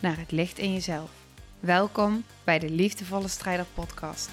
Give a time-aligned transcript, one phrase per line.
[0.00, 1.10] naar het licht in jezelf.
[1.60, 4.30] Welkom bij de Liefdevolle Strijder Podcast.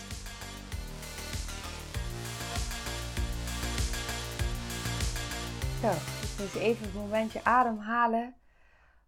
[5.81, 5.91] Zo,
[6.21, 8.35] ik moet even een momentje ademhalen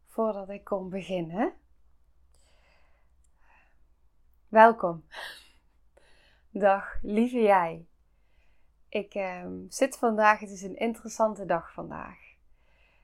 [0.05, 1.53] voordat ik kon beginnen.
[4.48, 5.05] Welkom.
[6.50, 7.88] Dag, lieve jij.
[8.89, 12.17] Ik ehm, zit vandaag, het is een interessante dag vandaag.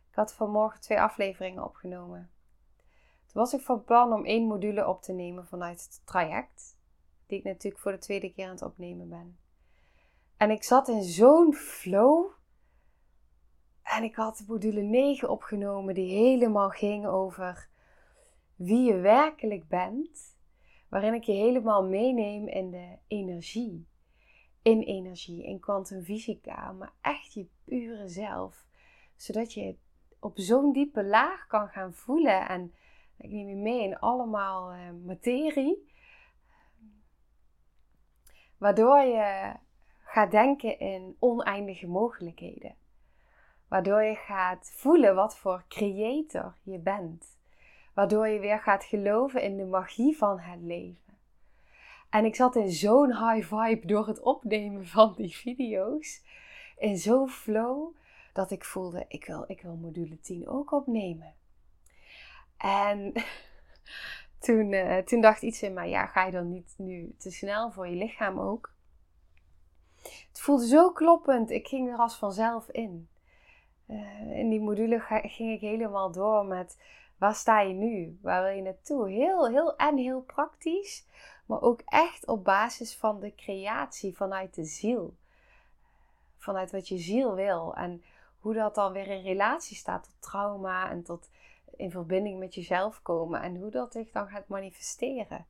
[0.10, 2.35] Ik had vanmorgen twee afleveringen opgenomen.
[3.36, 6.78] Was ik van plan om één module op te nemen vanuit het traject,
[7.28, 9.38] die ik natuurlijk voor de tweede keer aan het opnemen ben.
[10.38, 12.26] En ik zat in zo'n flow.
[13.84, 17.70] En ik had module 9 opgenomen, die helemaal ging over
[18.56, 20.38] wie je werkelijk bent.
[20.90, 23.88] Waarin ik je helemaal meeneem in de energie.
[24.62, 28.66] In energie, in kwantumfysica, maar echt je pure zelf.
[29.16, 29.76] Zodat je
[30.20, 32.48] op zo'n diepe laag kan gaan voelen.
[32.48, 32.74] En
[33.18, 35.94] ik neem je mee in allemaal uh, materie.
[38.58, 39.54] Waardoor je
[40.00, 42.76] gaat denken in oneindige mogelijkheden.
[43.68, 47.38] Waardoor je gaat voelen wat voor creator je bent.
[47.94, 51.18] Waardoor je weer gaat geloven in de magie van het leven.
[52.10, 56.24] En ik zat in zo'n high vibe door het opnemen van die video's.
[56.78, 57.96] In zo'n flow
[58.34, 61.34] dat ik voelde, ik wil, ik wil module 10 ook opnemen.
[62.58, 63.14] En
[64.46, 67.72] toen, uh, toen dacht iets in mij, ja, ga je dan niet nu te snel
[67.72, 68.74] voor je lichaam ook?
[70.02, 73.10] Het voelde zo kloppend, ik ging er als vanzelf in.
[73.88, 76.78] Uh, in die module ging ik helemaal door met
[77.18, 78.20] waar sta je nu?
[78.22, 79.10] Waar wil je naartoe?
[79.10, 81.06] Heel, heel en heel praktisch,
[81.46, 85.16] maar ook echt op basis van de creatie vanuit de ziel.
[86.38, 88.04] Vanuit wat je ziel wil en
[88.40, 91.30] hoe dat dan weer in relatie staat tot trauma en tot
[91.78, 95.46] in verbinding met jezelf komen en hoe dat zich dan gaat manifesteren.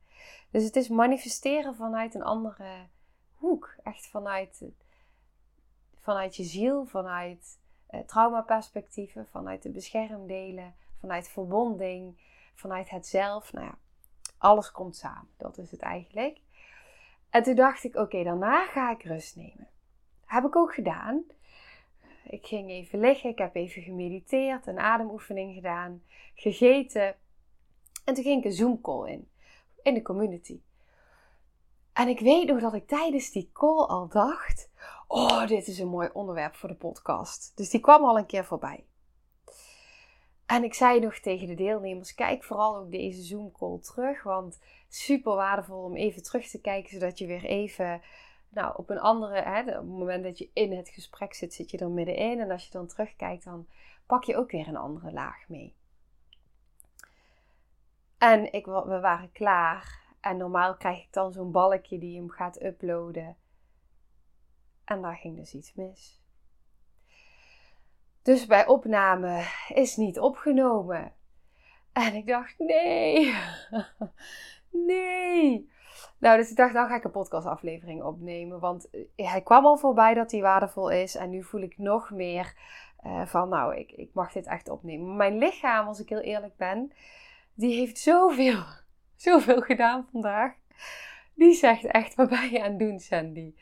[0.50, 2.86] Dus het is manifesteren vanuit een andere
[3.34, 4.62] hoek, echt vanuit,
[6.00, 12.16] vanuit je ziel, vanuit eh, traumaperspectieven, vanuit de beschermdelen, vanuit verbonding,
[12.54, 13.52] vanuit het zelf.
[13.52, 13.78] Nou ja,
[14.38, 16.40] alles komt samen, dat is het eigenlijk.
[17.30, 19.68] En toen dacht ik, oké, daarna ga ik rust nemen.
[20.24, 21.24] Heb ik ook gedaan.
[22.28, 26.02] Ik ging even liggen, ik heb even gemediteerd, een ademoefening gedaan,
[26.34, 27.14] gegeten.
[28.04, 29.28] En toen ging ik een Zoom call in,
[29.82, 30.60] in de community.
[31.92, 34.70] En ik weet nog dat ik tijdens die call al dacht:
[35.08, 37.52] Oh, dit is een mooi onderwerp voor de podcast.
[37.54, 38.84] Dus die kwam al een keer voorbij.
[40.46, 44.22] En ik zei nog tegen de deelnemers: Kijk vooral ook deze Zoom call terug.
[44.22, 48.02] Want super waardevol om even terug te kijken, zodat je weer even
[48.56, 51.70] nou, op een andere, hè, op het moment dat je in het gesprek zit, zit
[51.70, 52.40] je er middenin.
[52.40, 53.66] En als je dan terugkijkt, dan
[54.06, 55.74] pak je ook weer een andere laag mee.
[58.18, 60.04] En ik, we waren klaar.
[60.20, 63.36] En normaal krijg ik dan zo'n balkje die hem gaat uploaden.
[64.84, 66.22] En daar ging dus iets mis.
[68.22, 71.12] Dus bij opname is niet opgenomen.
[71.92, 73.34] En ik dacht, nee,
[74.70, 75.74] nee.
[76.18, 78.60] Nou, dus ik dacht, dan ga ik een podcastaflevering opnemen.
[78.60, 81.14] Want eh, hij kwam al voorbij dat hij waardevol is.
[81.14, 82.54] En nu voel ik nog meer
[83.06, 85.16] uh, van, nou, ik, ik mag dit echt opnemen.
[85.16, 86.92] Mijn lichaam, als ik heel eerlijk ben,
[87.54, 88.62] die heeft zoveel,
[89.16, 90.52] zoveel gedaan vandaag.
[91.34, 93.54] Die zegt echt, wat ben je aan het doen, Sandy?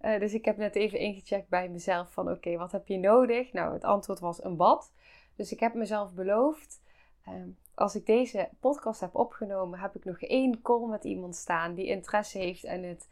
[0.00, 3.52] Uh, dus ik heb net even ingecheckt bij mezelf van, oké, wat heb je nodig?
[3.52, 4.92] Nou, het antwoord was een bad.
[5.36, 6.79] Dus ik heb mezelf beloofd,
[7.28, 7.34] uh,
[7.74, 11.86] als ik deze podcast heb opgenomen, heb ik nog één call met iemand staan die
[11.86, 13.08] interesse heeft in het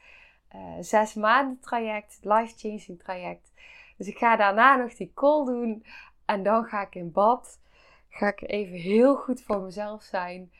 [0.54, 3.52] uh, zes maanden traject, life changing traject.
[3.96, 5.84] Dus ik ga daarna nog die call doen
[6.24, 7.60] en dan ga ik in bad.
[8.08, 10.52] Ga ik even heel goed voor mezelf zijn.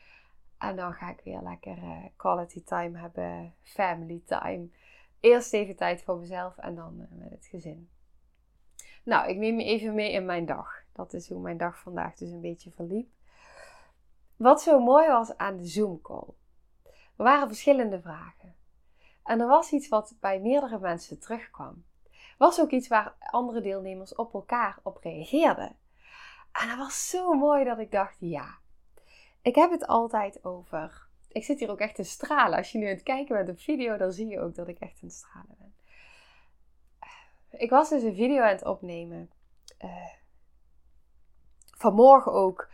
[0.57, 4.67] En dan ga ik weer lekker uh, quality time hebben, family time.
[5.19, 7.89] Eerst even tijd voor mezelf en dan uh, met het gezin.
[9.03, 10.83] Nou, ik neem je even mee in mijn dag.
[10.93, 13.09] Dat is hoe mijn dag vandaag dus een beetje verliep.
[14.39, 16.27] Wat zo mooi was aan de Zoom-call.
[17.17, 18.55] Er waren verschillende vragen.
[19.23, 21.85] En er was iets wat bij meerdere mensen terugkwam.
[22.11, 25.75] Er was ook iets waar andere deelnemers op elkaar op reageerden.
[26.51, 28.57] En dat was zo mooi dat ik dacht: ja,
[29.41, 31.07] Ik heb het altijd over.
[31.27, 32.57] Ik zit hier ook echt te stralen.
[32.57, 34.79] Als je nu aan het kijken bent op video, dan zie je ook dat ik
[34.79, 35.73] echt het stralen ben.
[37.59, 39.31] Ik was dus een video aan het opnemen.
[39.83, 40.09] Uh,
[41.77, 42.69] vanmorgen ook.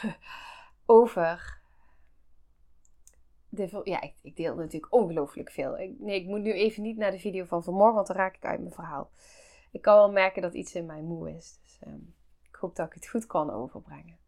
[0.86, 1.60] over.
[3.48, 5.78] De, ja, ik, ik, deel natuurlijk ongelooflijk veel.
[5.78, 8.36] Ik, nee, ik moet nu even niet naar de video van vanmorgen, want dan raak
[8.36, 9.10] ik uit mijn verhaal.
[9.70, 11.58] Ik kan wel merken dat iets in mij moe is.
[11.62, 12.00] Dus ehm,
[12.48, 14.18] ik hoop dat ik het goed kan overbrengen.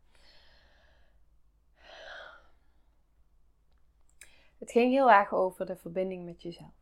[4.59, 6.75] Het ging heel erg over de verbinding met jezelf.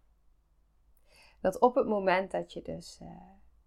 [1.41, 3.09] Dat op het moment dat je dus uh,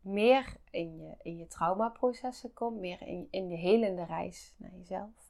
[0.01, 5.28] meer in je, in je traumaprocessen komt, meer in, in de helende reis naar jezelf,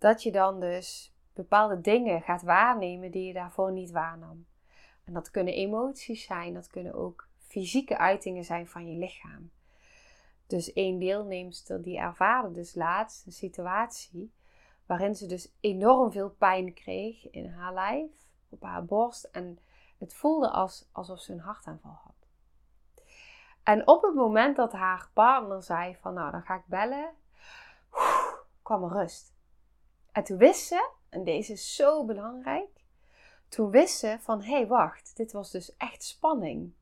[0.00, 4.46] dat je dan dus bepaalde dingen gaat waarnemen die je daarvoor niet waarnam.
[5.04, 9.50] En dat kunnen emoties zijn, dat kunnen ook fysieke uitingen zijn van je lichaam.
[10.46, 14.32] Dus één deelnemster die ervaarde dus laatst een situatie
[14.86, 18.10] waarin ze dus enorm veel pijn kreeg in haar lijf,
[18.48, 19.24] op haar borst.
[19.24, 19.58] En
[19.98, 22.28] het voelde als, alsof ze een hartaanval had.
[23.62, 27.10] En op het moment dat haar partner zei van nou dan ga ik bellen,
[28.62, 29.38] kwam er rust.
[30.12, 32.84] En toen wist ze, en deze is zo belangrijk,
[33.48, 36.72] toen wist ze van hé hey, wacht, dit was dus echt spanning.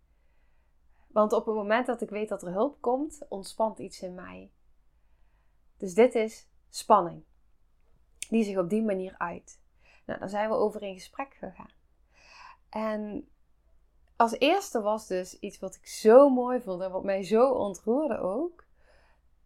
[1.07, 4.51] Want op het moment dat ik weet dat er hulp komt, ontspant iets in mij.
[5.77, 7.23] Dus dit is spanning
[8.29, 9.61] die zich op die manier uit.
[10.07, 11.71] Nou, dan zijn we over in gesprek gegaan.
[12.69, 13.29] En
[14.17, 18.19] als eerste was dus iets wat ik zo mooi vond en wat mij zo ontroerde
[18.19, 18.67] ook.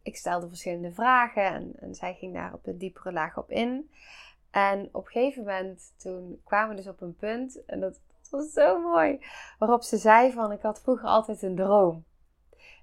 [0.02, 3.90] Ik stelde verschillende vragen en, en zij ging daar op een diepere laag op in.
[4.50, 8.00] En op een gegeven moment, toen kwamen we dus op een punt, en dat,
[8.30, 9.24] was zo mooi,
[9.58, 12.04] waarop ze zei van, ik had vroeger altijd een droom.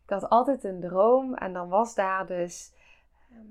[0.04, 2.72] Ik had altijd een droom en dan was daar dus
[3.32, 3.42] ehm,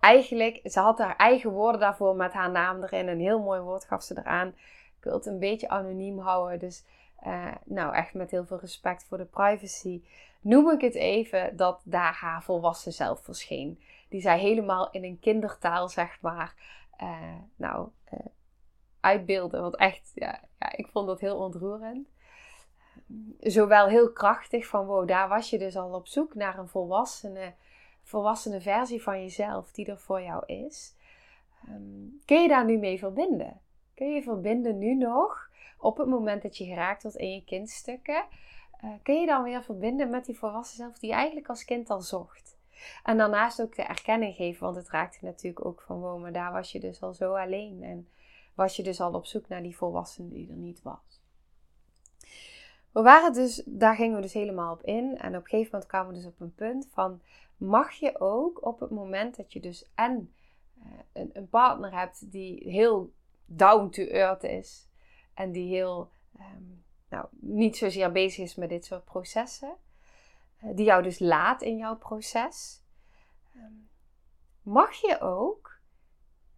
[0.00, 3.08] eigenlijk, ze had haar eigen woorden daarvoor met haar naam erin.
[3.08, 4.48] Een heel mooi woord gaf ze eraan.
[4.98, 6.58] Ik wil het een beetje anoniem houden.
[6.58, 6.84] Dus
[7.26, 10.02] uh, nou, echt met heel veel respect voor de privacy.
[10.40, 13.80] Noem ik het even dat daar haar volwassen zelf verscheen.
[14.08, 16.54] Die zij helemaal in een kindertaal, zeg maar,
[17.02, 18.20] uh, nou, uh,
[19.00, 19.60] uitbeelden.
[19.60, 22.08] Want echt, ja, ja, ik vond dat heel ontroerend.
[23.40, 27.54] Zowel heel krachtig van, wow, daar was je dus al op zoek naar een volwassene
[28.04, 30.94] volwassene versie van jezelf die er voor jou is.
[31.68, 33.60] Um, kun je daar nu mee verbinden?
[33.94, 35.50] Kun je verbinden nu nog
[35.84, 38.24] op het moment dat je geraakt wordt in je kindstukken?
[38.84, 41.90] Uh, kun je dan weer verbinden met die volwassen zelf die je eigenlijk als kind
[41.90, 42.56] al zocht?
[43.02, 46.52] En daarnaast ook de erkenning geven, want het raakte natuurlijk ook van wow, maar daar
[46.52, 48.08] was je dus al zo alleen en
[48.54, 51.22] was je dus al op zoek naar die volwassene die er niet was.
[52.92, 55.18] We waren dus, daar gingen we dus helemaal op in.
[55.18, 57.20] En op een gegeven moment kwamen we dus op een punt van
[57.56, 60.32] mag je ook op het moment dat je dus en
[60.78, 63.12] uh, een, een, partner hebt die heel
[63.46, 64.88] down to earth is
[65.34, 69.76] en die heel um, nou, niet zozeer bezig is met dit soort processen,
[70.62, 72.82] uh, die jou dus laat in jouw proces,
[73.56, 73.88] um,
[74.62, 75.78] mag je ook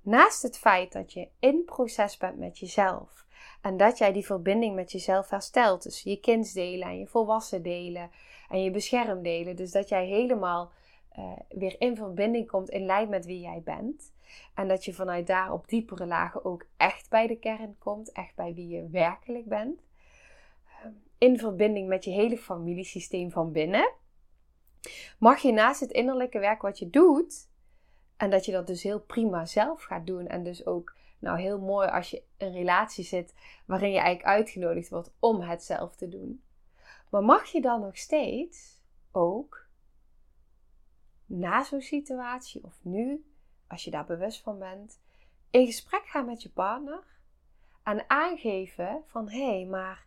[0.00, 3.26] naast het feit dat je in proces bent met jezelf
[3.60, 8.10] en dat jij die verbinding met jezelf herstelt, dus je kindsdelen en je volwassen delen
[8.48, 10.72] en je beschermdelen, dus dat jij helemaal
[11.18, 14.12] uh, weer in verbinding komt in lijn met wie jij bent.
[14.54, 18.34] En dat je vanuit daar op diepere lagen ook echt bij de kern komt, echt
[18.34, 19.80] bij wie je werkelijk bent.
[20.66, 23.92] Ehm, in verbinding met je hele familiesysteem van binnen.
[25.18, 27.48] Mag je naast het innerlijke werk wat je doet,
[28.16, 30.26] en dat je dat dus heel prima zelf gaat doen.
[30.26, 34.88] En dus ook nou heel mooi als je een relatie zit waarin je eigenlijk uitgenodigd
[34.88, 36.42] wordt om het zelf te doen.
[37.10, 39.66] Maar mag je dan nog steeds ook
[41.26, 43.24] na zo'n situatie of nu,
[43.68, 45.00] als je daar bewust van bent,
[45.50, 47.02] in gesprek gaan met je partner
[47.82, 50.06] en aangeven van hé, hey, maar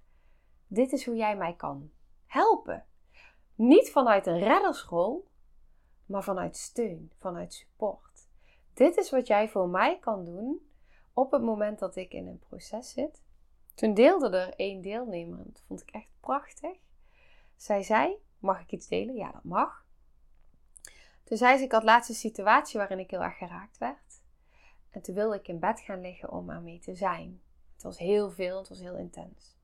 [0.68, 1.92] dit is hoe jij mij kan
[2.26, 2.86] helpen.
[3.56, 5.28] Niet vanuit een reddersrol,
[6.06, 8.28] maar vanuit steun, vanuit support.
[8.74, 10.70] Dit is wat jij voor mij kan doen
[11.14, 13.24] op het moment dat ik in een proces zit.
[13.76, 16.78] Toen deelde er één deelnemer, dat vond ik echt prachtig.
[17.56, 19.16] Zij zei: Mag ik iets delen?
[19.16, 19.86] Ja, dat mag.
[21.30, 24.22] Toen zei ze, ik had laatst een situatie waarin ik heel erg geraakt werd.
[24.90, 27.42] En toen wilde ik in bed gaan liggen om aan mee te zijn.
[27.74, 29.58] Het was heel veel, het was heel intens.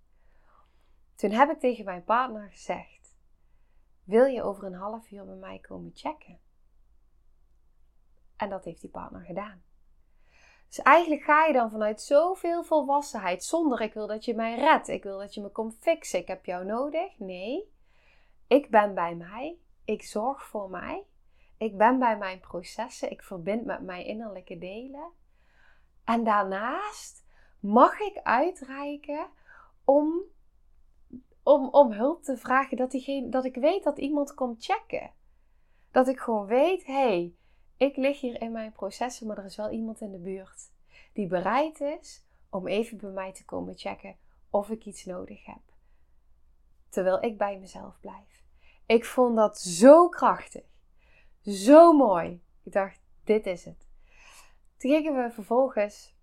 [1.16, 3.16] Toen heb ik tegen mijn partner gezegd:
[4.04, 6.40] Wil je over een half uur bij mij komen checken?
[8.36, 9.64] En dat heeft die partner gedaan.
[10.68, 14.88] Dus eigenlijk ga je dan vanuit zoveel volwassenheid, zonder ik wil dat je mij redt,
[14.88, 17.20] ik wil dat je me komt fixen, ik heb jou nodig.
[17.20, 17.74] Nee,
[18.48, 21.06] ik ben bij mij, ik zorg voor mij
[21.66, 25.12] ik ben bij mijn processen, ik verbind met mijn innerlijke delen.
[26.04, 27.26] En daarnaast
[27.60, 29.28] mag ik uitreiken
[29.84, 30.22] om,
[31.44, 32.78] om, om hulp te vragen.
[32.78, 32.92] Dat,
[33.24, 35.12] dat ik weet dat iemand komt checken.
[35.92, 37.36] Dat ik gewoon weet, hé, hey,
[37.78, 40.74] ik lig hier in mijn processen, maar er is wel iemand in de buurt
[41.16, 44.18] die bereid is om even bij mij te komen checken
[44.50, 45.62] of ik iets nodig heb.
[46.90, 48.44] Terwijl ik bij mezelf blijf.
[48.86, 50.64] Ik vond dat zo krachtig.
[51.46, 52.44] Zo mooi.
[52.64, 53.88] Ik dacht, dit is het.
[54.78, 56.16] Toen gingen we vervolgens.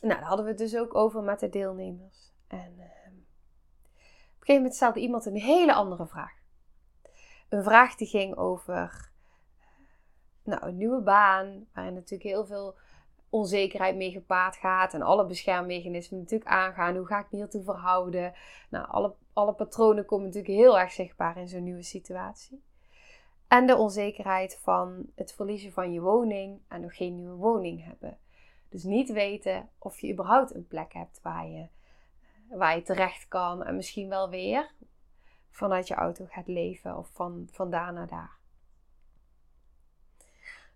[0.00, 2.32] Nou, daar hadden we het dus ook over met de deelnemers.
[2.46, 6.38] En uh, op een gegeven moment stelde iemand een hele andere vraag.
[7.48, 9.10] Een vraag die ging over
[10.42, 12.76] nou, een nieuwe baan, waarin natuurlijk heel veel
[13.28, 16.96] onzekerheid mee gepaard gaat en alle beschermmechanismen natuurlijk aangaan.
[16.96, 18.34] Hoe ga ik me hiertoe verhouden?
[18.70, 22.62] Nou, alle, alle patronen komen natuurlijk heel erg zichtbaar in zo'n nieuwe situatie.
[23.50, 28.18] En de onzekerheid van het verliezen van je woning en nog geen nieuwe woning hebben.
[28.68, 31.66] Dus niet weten of je überhaupt een plek hebt waar je,
[32.48, 34.70] waar je terecht kan en misschien wel weer
[35.50, 38.36] vanuit je auto gaat leven of van, van daar naar daar.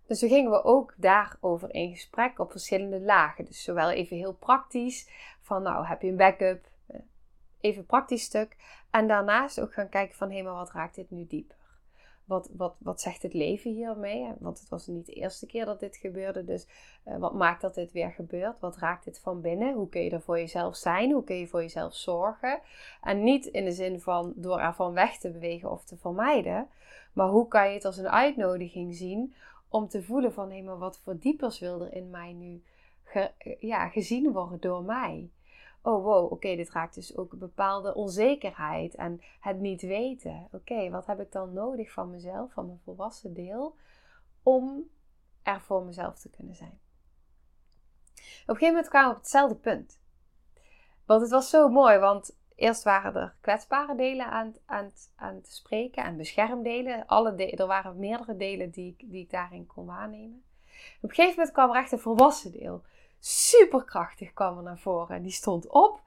[0.05, 3.45] Dus toen gingen we ook daarover in gesprek op verschillende lagen.
[3.45, 5.09] Dus zowel even heel praktisch,
[5.41, 6.67] van nou heb je een backup,
[7.59, 8.55] even praktisch stuk.
[8.89, 11.64] En daarnaast ook gaan kijken van hé, maar wat raakt dit nu dieper?
[12.25, 14.31] Wat, wat, wat zegt het leven hiermee?
[14.39, 16.43] Want het was niet de eerste keer dat dit gebeurde.
[16.43, 16.67] Dus
[17.07, 18.59] uh, wat maakt dat dit weer gebeurt?
[18.59, 19.73] Wat raakt dit van binnen?
[19.73, 21.11] Hoe kun je er voor jezelf zijn?
[21.11, 22.59] Hoe kun je voor jezelf zorgen?
[23.01, 26.67] En niet in de zin van door ervan weg te bewegen of te vermijden.
[27.13, 29.33] Maar hoe kan je het als een uitnodiging zien
[29.69, 32.63] om te voelen van hé, maar wat voor diepers wil er in mij nu
[33.59, 35.29] ja, gezien worden door mij?
[35.85, 40.47] Oh wow, oké, dit raakt dus ook een bepaalde onzekerheid en het niet weten.
[40.51, 43.75] Oké, wat heb ik dan nodig van mezelf, van mijn volwassen deel,
[44.43, 44.89] om
[45.43, 46.79] er voor mezelf te kunnen zijn?
[48.13, 49.99] Op een gegeven moment kwamen we op hetzelfde punt.
[51.05, 55.53] Want het was zo mooi, want Eerst waren er kwetsbare delen aan, aan, aan te
[55.53, 57.05] spreken en beschermdelen.
[57.05, 60.43] Alle er waren meerdere delen die, die ik daarin kon waarnemen.
[61.01, 62.83] Op een gegeven moment kwam er echt een volwassen deel.
[63.19, 65.15] Superkrachtig kwam er naar voren.
[65.15, 66.01] En die stond op.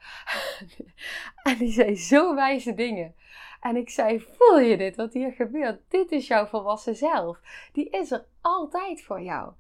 [1.42, 3.14] en die zei zo wijze dingen.
[3.60, 5.80] En ik zei: Voel je dit wat hier gebeurt?
[5.88, 7.40] Dit is jouw volwassen zelf.
[7.72, 9.52] Die is er altijd voor jou.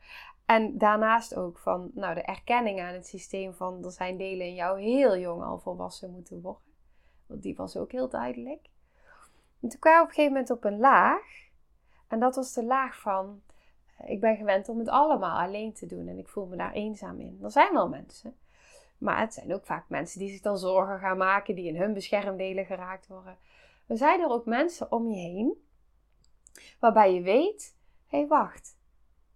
[0.46, 4.54] En daarnaast ook van nou, de erkenning aan het systeem van er zijn delen in
[4.54, 6.62] jou heel jong al volwassen moeten worden.
[7.26, 8.68] Want die was ook heel duidelijk.
[9.60, 11.46] En toen kwamen we op een gegeven moment op een laag.
[12.08, 13.42] En dat was de laag van,
[14.06, 16.08] ik ben gewend om het allemaal alleen te doen.
[16.08, 17.38] En ik voel me daar eenzaam in.
[17.42, 18.36] Er zijn wel mensen.
[18.98, 21.54] Maar het zijn ook vaak mensen die zich dan zorgen gaan maken.
[21.54, 23.38] Die in hun beschermdelen geraakt worden.
[23.86, 25.66] Er zijn er ook mensen om je heen.
[26.80, 27.76] Waarbij je weet,
[28.06, 28.76] hé hey, wacht.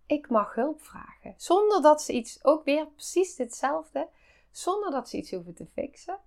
[0.07, 1.35] Ik mag hulp vragen.
[1.37, 4.09] Zonder dat ze iets, ook weer precies hetzelfde.
[4.51, 6.19] Zonder dat ze iets hoeven te fixen.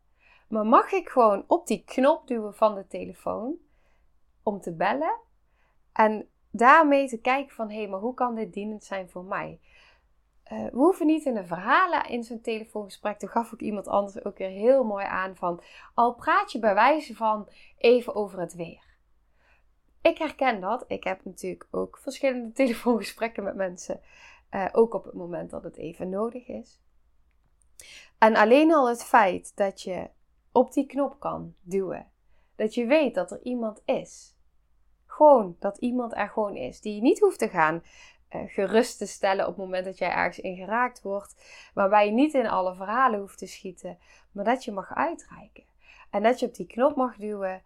[0.47, 3.55] Maar mag ik gewoon op die knop duwen van de telefoon
[4.43, 5.19] om te bellen
[5.93, 9.59] en daarmee te kijken van hé, hey, maar hoe kan dit dienend zijn voor mij?
[10.51, 13.19] Uh, we hoeven niet in de verhalen in zo'n telefoongesprek.
[13.19, 15.62] Toen gaf ik iemand anders ook weer heel mooi aan van
[15.93, 18.83] al praat je bij wijze van even over het weer.
[20.01, 20.83] Ik herken dat.
[20.88, 24.01] Ik heb natuurlijk ook verschillende telefoongesprekken met mensen.
[24.51, 26.81] Uh, ook op het moment dat het even nodig is.
[28.17, 30.09] En alleen al het feit dat je
[30.51, 32.12] op die knop kan duwen.
[32.55, 34.34] Dat je weet dat er iemand is.
[35.15, 36.81] Gewoon dat iemand er gewoon is.
[36.81, 37.84] Die je niet hoeft te gaan
[38.36, 41.36] uh, gerust te stellen op het moment dat jij ergens in geraakt wordt.
[41.74, 43.98] Waarbij je niet in alle verhalen hoeft te schieten.
[44.31, 45.63] Maar dat je mag uitreiken.
[46.10, 47.62] En dat je op die knop mag duwen.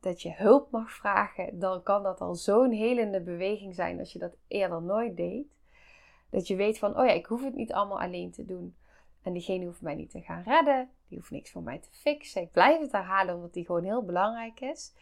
[0.00, 1.58] Dat je hulp mag vragen.
[1.58, 5.46] Dan kan dat al zo'n helende beweging zijn als je dat eerder nooit deed.
[6.30, 8.76] Dat je weet van, oh ja, ik hoef het niet allemaal alleen te doen.
[9.22, 10.90] En diegene hoeft mij niet te gaan redden.
[11.08, 12.42] Die hoeft niks voor mij te fixen.
[12.42, 14.92] Ik blijf het herhalen omdat die gewoon heel belangrijk is.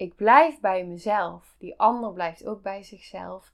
[0.00, 1.54] Ik blijf bij mezelf.
[1.58, 3.52] Die ander blijft ook bij zichzelf.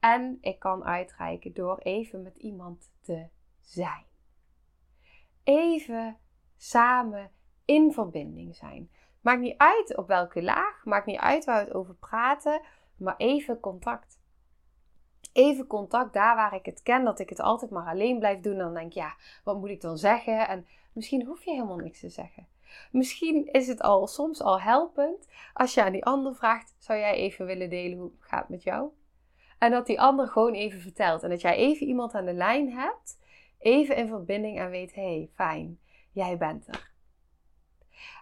[0.00, 3.28] En ik kan uitreiken door even met iemand te
[3.60, 4.04] zijn.
[5.44, 6.18] Even
[6.56, 7.30] samen
[7.64, 8.90] in verbinding zijn.
[9.20, 12.60] Maakt niet uit op welke laag, maakt niet uit waar we het over praten,
[12.96, 14.20] maar even contact
[15.32, 18.58] even contact daar waar ik het ken, dat ik het altijd maar alleen blijf doen.
[18.58, 20.48] Dan denk ik, ja, wat moet ik dan zeggen?
[20.48, 22.46] En misschien hoef je helemaal niks te zeggen.
[22.92, 27.14] Misschien is het al soms al helpend als je aan die ander vraagt: zou jij
[27.14, 28.90] even willen delen hoe het gaat met jou?
[29.58, 31.22] En dat die ander gewoon even vertelt.
[31.22, 33.18] En dat jij even iemand aan de lijn hebt,
[33.58, 35.80] even in verbinding en weet: hé, hey, fijn,
[36.12, 36.92] jij bent er.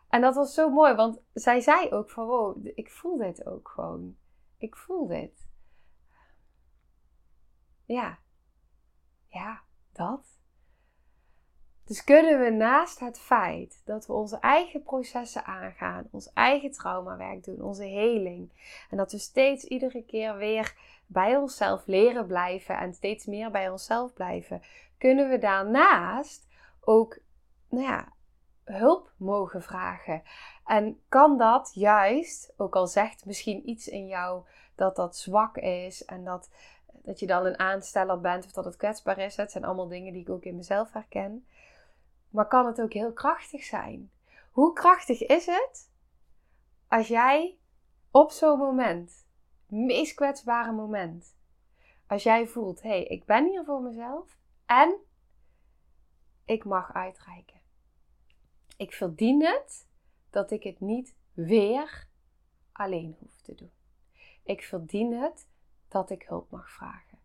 [0.08, 3.68] En dat was zo mooi, want zij zei ook van wow, ik voel dit ook
[3.68, 4.16] gewoon.
[4.58, 5.48] Ik voel dit
[7.88, 8.18] ja,
[9.26, 9.62] ja,
[9.92, 10.37] dat.
[11.88, 17.44] Dus kunnen we naast het feit dat we onze eigen processen aangaan, ons eigen traumawerk
[17.44, 18.50] doen, onze heling,
[18.90, 20.74] en dat we steeds iedere keer weer
[21.06, 24.62] bij onszelf leren blijven en steeds meer bij onszelf blijven,
[24.98, 26.46] kunnen we daarnaast
[26.80, 27.18] ook
[27.68, 28.12] nou ja,
[28.64, 30.22] hulp mogen vragen.
[30.64, 34.42] En kan dat juist, ook al zegt misschien iets in jou
[34.74, 36.50] dat dat zwak is en dat,
[36.92, 40.12] dat je dan een aansteller bent of dat het kwetsbaar is, het zijn allemaal dingen
[40.12, 41.46] die ik ook in mezelf herken.
[42.30, 44.10] Maar kan het ook heel krachtig zijn?
[44.50, 45.90] Hoe krachtig is het
[46.88, 47.58] als jij
[48.10, 49.26] op zo'n moment,
[49.66, 51.36] meest kwetsbare moment,
[52.06, 54.96] als jij voelt: hé, hey, ik ben hier voor mezelf en
[56.44, 57.60] ik mag uitreiken.
[58.76, 59.88] Ik verdien het
[60.30, 62.08] dat ik het niet weer
[62.72, 63.72] alleen hoef te doen.
[64.42, 65.48] Ik verdien het
[65.88, 67.18] dat ik hulp mag vragen.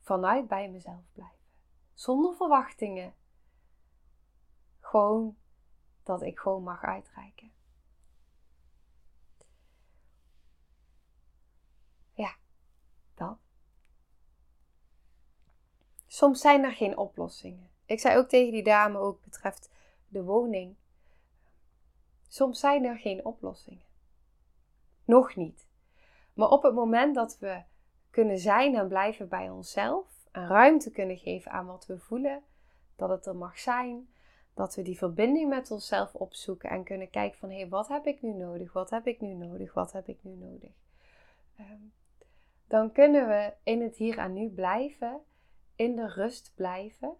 [0.00, 1.35] Vanuit bij mezelf blijven.
[1.96, 3.14] Zonder verwachtingen.
[4.80, 5.36] Gewoon
[6.02, 7.52] dat ik gewoon mag uitreiken.
[12.12, 12.36] Ja,
[13.14, 13.38] dat.
[16.06, 17.70] Soms zijn er geen oplossingen.
[17.84, 19.70] Ik zei ook tegen die dame ook betreft
[20.08, 20.76] de woning.
[22.28, 23.86] Soms zijn er geen oplossingen.
[25.04, 25.66] Nog niet.
[26.34, 27.62] Maar op het moment dat we
[28.10, 32.42] kunnen zijn en blijven bij onszelf ruimte kunnen geven aan wat we voelen,
[32.96, 34.08] dat het er mag zijn,
[34.54, 38.06] dat we die verbinding met onszelf opzoeken en kunnen kijken van hé, hey, wat heb
[38.06, 38.72] ik nu nodig?
[38.72, 39.74] Wat heb ik nu nodig?
[39.74, 40.70] Wat heb ik nu nodig?
[41.56, 41.82] Ehm,
[42.66, 45.20] dan kunnen we in het hier en nu blijven,
[45.76, 47.16] in de rust blijven,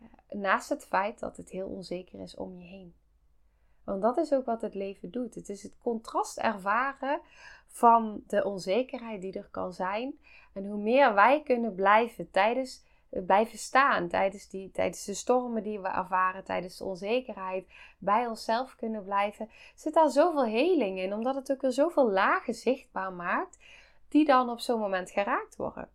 [0.00, 2.94] eh, naast het feit dat het heel onzeker is om je heen.
[3.84, 5.34] Want dat is ook wat het leven doet.
[5.34, 7.20] Het is het contrast ervaren
[7.66, 10.18] van de onzekerheid die er kan zijn.
[10.52, 12.82] En hoe meer wij kunnen blijven tijdens
[13.14, 17.66] eh, blijven staan tijdens, die, tijdens de stormen die we ervaren, tijdens de onzekerheid,
[17.98, 22.54] bij onszelf kunnen blijven, zit daar zoveel heling in, omdat het ook weer zoveel lagen
[22.54, 23.58] zichtbaar maakt,
[24.08, 25.88] die dan op zo'n moment geraakt worden.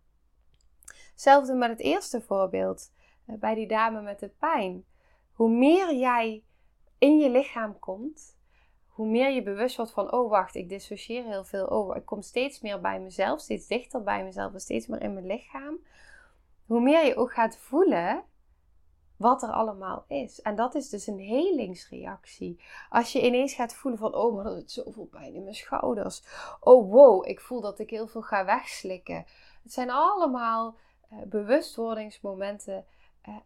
[1.10, 2.92] Hetzelfde met het eerste voorbeeld,
[3.26, 4.84] eh, bij die dame met de pijn.
[5.32, 6.42] Hoe meer jij
[7.00, 8.38] in je lichaam komt,
[8.86, 11.66] hoe meer je bewust wordt van, oh wacht, ik dissocieer heel veel.
[11.66, 15.14] Oh, ik kom steeds meer bij mezelf, steeds dichter bij mezelf en steeds meer in
[15.14, 15.78] mijn lichaam.
[16.66, 18.24] Hoe meer je ook gaat voelen
[19.16, 20.40] wat er allemaal is.
[20.42, 22.60] En dat is dus een helingsreactie.
[22.88, 26.22] Als je ineens gaat voelen van, oh, maar dat is zoveel pijn in mijn schouders.
[26.60, 29.24] Oh, wow, ik voel dat ik heel veel ga wegslikken.
[29.62, 30.76] Het zijn allemaal
[31.12, 32.84] uh, bewustwordingsmomenten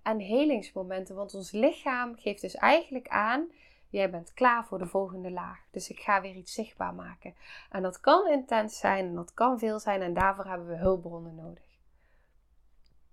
[0.02, 1.14] en helingsmomenten.
[1.14, 3.50] Want ons lichaam geeft dus eigenlijk aan,
[3.88, 5.58] jij bent klaar voor de volgende laag.
[5.70, 7.34] Dus ik ga weer iets zichtbaar maken.
[7.70, 11.34] En dat kan intens zijn en dat kan veel zijn en daarvoor hebben we hulpbronnen
[11.34, 11.62] nodig.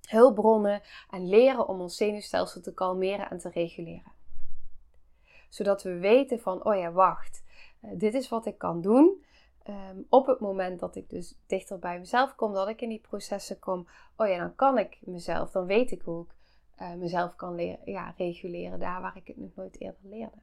[0.07, 4.11] Hulpbronnen en leren om ons zenuwstelsel te kalmeren en te reguleren.
[5.49, 7.43] Zodat we weten van, oh ja, wacht,
[7.81, 9.25] uh, dit is wat ik kan doen.
[9.69, 12.99] Um, op het moment dat ik dus dichter bij mezelf kom, dat ik in die
[12.99, 16.31] processen kom, oh ja, dan kan ik mezelf, dan weet ik hoe ik
[16.79, 20.37] uh, mezelf kan leren, ja, reguleren daar waar ik het nog nooit eerder leerde.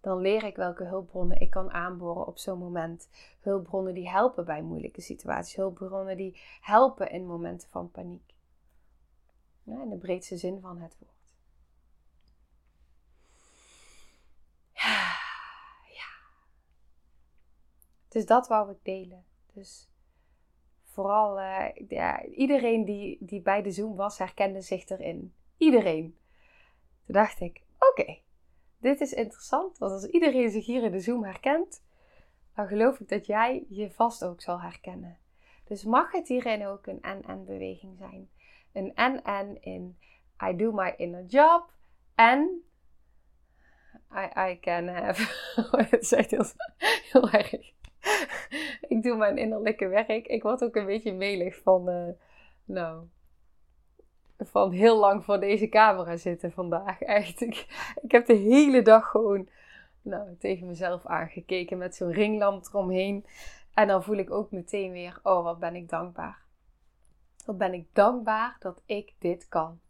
[0.00, 3.08] Dan leer ik welke hulpbronnen ik kan aanboren op zo'n moment.
[3.40, 5.56] Hulpbronnen die helpen bij moeilijke situaties.
[5.56, 8.34] Hulpbronnen die helpen in momenten van paniek.
[9.64, 11.18] In de breedste zin van het woord.
[15.94, 16.08] Ja.
[18.08, 19.24] Dus dat wou ik delen.
[19.52, 19.88] Dus
[21.00, 25.34] vooral uh, ja, iedereen die, die bij de Zoom was, herkende zich erin.
[25.56, 26.18] Iedereen.
[27.04, 28.18] Toen dacht ik, oké,
[28.78, 29.78] dit is interessant.
[29.78, 31.82] Want als iedereen zich hier in de Zoom herkent,
[32.54, 35.18] dan geloof ik dat jij je vast ook zal herkennen.
[35.64, 38.30] Dus mag het hierin ook een en-en beweging zijn.
[38.72, 39.98] Een en-en in
[40.48, 41.72] I do my inner job
[42.14, 42.62] en
[44.12, 45.22] I, I can have.
[45.90, 46.54] het is
[47.12, 47.78] heel erg.
[48.88, 50.26] ik doe mijn innerlijke werk.
[50.26, 52.08] Ik word ook een beetje melig van, uh,
[52.64, 53.06] nou,
[54.38, 57.00] van heel lang voor deze camera zitten vandaag.
[57.20, 57.66] Echt, ik,
[58.08, 59.48] heb de hele dag gewoon
[60.02, 63.26] nou, tegen mezelf aangekeken met zo'n ringlamp eromheen.
[63.74, 66.42] En dan voel ik ook meteen weer, oh wat ben ik dankbaar.
[67.44, 69.80] Wat ben ik dankbaar dat ik dit kan.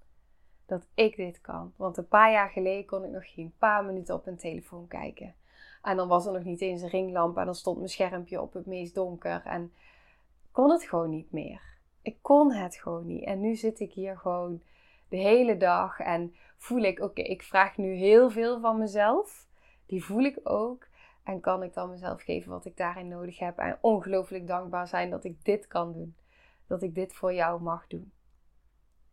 [0.66, 1.72] Dat ik dit kan.
[1.76, 5.34] Want een paar jaar geleden kon ik nog geen paar minuten op een telefoon kijken.
[5.82, 8.52] En dan was er nog niet eens een ringlamp en dan stond mijn schermpje op
[8.52, 9.42] het meest donker.
[9.44, 9.72] En
[10.52, 11.62] kon het gewoon niet meer.
[12.02, 13.24] Ik kon het gewoon niet.
[13.24, 14.62] En nu zit ik hier gewoon
[15.08, 19.46] de hele dag en voel ik, oké, ik vraag nu heel veel van mezelf.
[19.86, 20.88] Die voel ik ook.
[21.22, 23.58] En kan ik dan mezelf geven wat ik daarin nodig heb.
[23.58, 26.14] En ongelooflijk dankbaar zijn dat ik dit kan doen.
[26.66, 28.12] dat ik dit voor jou mag doen.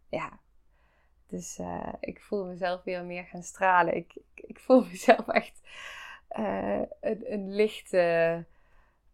[0.10, 0.40] Ja,
[1.28, 3.96] dus uh, ik voel mezelf weer meer gaan stralen.
[3.96, 5.62] Ik, ik, ik voel mezelf echt
[6.40, 8.38] uh, een, een licht, uh,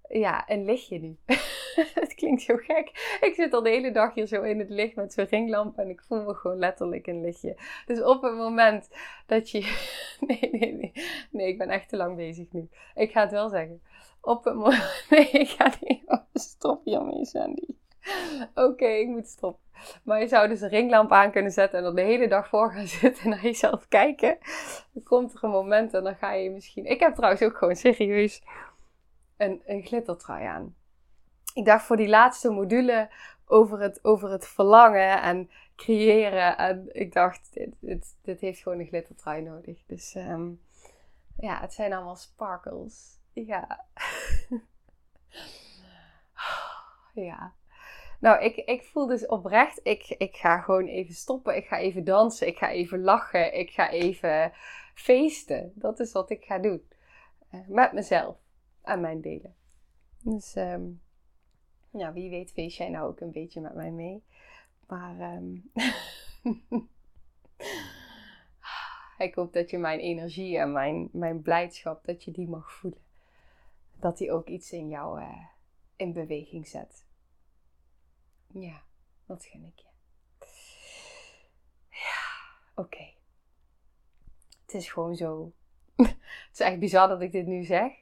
[0.09, 1.17] ja, een lichtje nu.
[2.01, 3.17] het klinkt zo gek.
[3.21, 5.89] Ik zit al de hele dag hier zo in het licht met zo'n ringlamp en
[5.89, 7.57] ik voel me gewoon letterlijk een lichtje.
[7.85, 8.89] Dus op het moment
[9.25, 9.59] dat je.
[10.27, 10.91] nee, nee, nee.
[11.31, 12.69] Nee, ik ben echt te lang bezig nu.
[12.95, 13.81] Ik ga het wel zeggen.
[14.21, 15.05] Op het moment.
[15.09, 16.01] Nee, ik ga niet.
[16.05, 17.67] Oh, stop hiermee, Sandy.
[18.67, 19.61] Oké, ik moet stoppen.
[20.03, 22.71] Maar je zou dus een ringlamp aan kunnen zetten en er de hele dag voor
[22.71, 24.37] gaan zitten en naar jezelf kijken.
[24.91, 26.85] Dan komt er een moment en dan ga je misschien.
[26.85, 28.43] Ik heb trouwens ook gewoon serieus
[29.37, 30.75] een, een glittertrui aan.
[31.53, 33.09] Ik dacht voor die laatste module
[33.45, 36.57] over het, over het verlangen en creëren.
[36.57, 37.57] En ik dacht,
[38.21, 39.83] dit, heeft gewoon een glittertrui nodig.
[39.85, 40.61] Dus um,
[41.37, 43.19] ja, het zijn allemaal sparkles.
[43.33, 43.85] Ja.
[47.13, 47.53] ja.
[48.23, 51.55] Nou, ik, ik voel dus oprecht, ik, ik ga gewoon even stoppen.
[51.55, 52.47] Ik ga even dansen.
[52.47, 53.53] Ik ga even lachen.
[53.59, 54.51] Ik ga even
[54.93, 55.71] feesten.
[55.75, 56.87] Dat is wat ik ga doen.
[57.51, 58.37] Uh, met mezelf
[58.81, 59.55] en mijn delen.
[60.19, 61.01] Dus um,
[61.91, 64.23] wie weet feest jij nou ook een beetje met mij mee.
[64.87, 65.71] Maar um,
[69.27, 73.01] ik hoop dat je mijn energie en mijn, mijn blijdschap, dat je die mag voelen.
[73.99, 75.45] Dat die ook iets in jou uh,
[75.95, 77.05] in beweging zet.
[78.53, 78.81] Ja,
[79.25, 79.87] dat gun ik je.
[81.89, 82.21] Ja,
[82.75, 83.13] oké.
[84.65, 85.51] Het is gewoon zo.
[85.95, 86.17] het
[86.51, 87.93] is echt bizar dat ik dit nu zeg.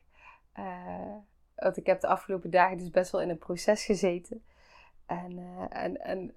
[0.60, 1.16] Uh,
[1.56, 4.44] want ik heb de afgelopen dagen dus best wel in een proces gezeten.
[5.06, 6.34] En, uh, en, en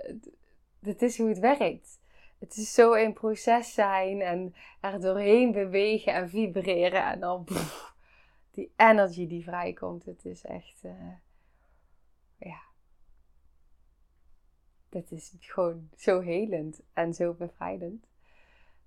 [0.79, 1.99] dit is hoe het werkt.
[2.39, 7.05] Het is zo in proces zijn en er doorheen bewegen en vibreren.
[7.05, 7.47] En dan
[8.51, 10.05] die energy die vrijkomt.
[10.05, 11.13] Het is echt, uh,
[12.37, 12.61] ja,
[14.95, 18.07] dit is gewoon zo helend en zo bevrijdend.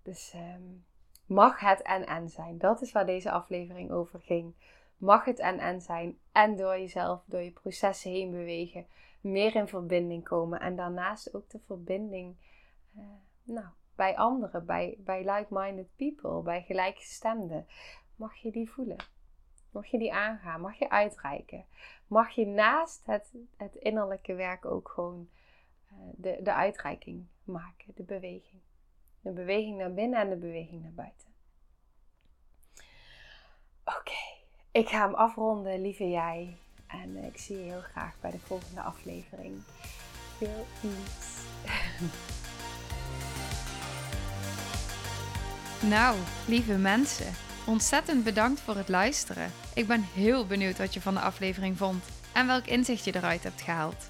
[0.02, 0.86] Dus um,
[1.26, 2.58] mag het en en zijn.
[2.58, 4.54] Dat is waar deze aflevering over ging.
[4.98, 6.17] Mag het en en zijn.
[6.32, 8.88] En door jezelf, door je processen heen bewegen.
[9.22, 10.60] Meer in verbinding komen.
[10.60, 12.36] En daarnaast ook de verbinding
[12.96, 13.04] uh,
[13.43, 14.65] nou, bij anderen.
[14.65, 16.41] Bij, bij like-minded people.
[16.41, 17.67] Bij gelijkgestemden.
[18.15, 18.98] Mag je die voelen.
[19.72, 20.62] Mag je die aangaan.
[20.62, 21.65] Mag je uitreiken.
[22.08, 25.37] Mag je naast het, het innerlijke werk ook gewoon eh,
[26.16, 28.62] de, de uitreiking maken, de beweging.
[29.22, 31.28] De beweging naar binnen en de beweging naar buiten.
[33.84, 36.58] Oké, ik ga hem afronden, lieve jij.
[36.88, 39.62] En ik zie je heel graag bij de volgende aflevering.
[40.38, 41.36] Veel iets.
[45.82, 47.34] Nou, lieve mensen,
[47.68, 49.52] ontzettend bedankt voor het luisteren.
[49.74, 53.44] Ik ben heel benieuwd wat je van de aflevering vond en welk inzicht je eruit
[53.44, 54.10] hebt gehaald.